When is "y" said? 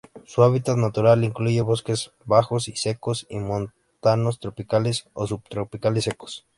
2.69-2.75, 3.29-3.37